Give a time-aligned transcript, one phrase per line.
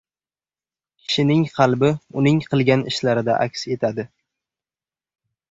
[1.03, 1.89] Kishining qalbi
[2.21, 4.09] uning qilgan ishlarida aks etadi.